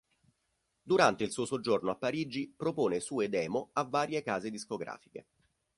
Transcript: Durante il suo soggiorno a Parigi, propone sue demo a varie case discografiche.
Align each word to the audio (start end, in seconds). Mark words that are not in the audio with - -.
Durante 0.81 1.23
il 1.23 1.29
suo 1.29 1.45
soggiorno 1.45 1.91
a 1.91 1.95
Parigi, 1.95 2.51
propone 2.57 2.99
sue 3.01 3.29
demo 3.29 3.69
a 3.73 3.83
varie 3.83 4.23
case 4.23 4.49
discografiche. 4.49 5.27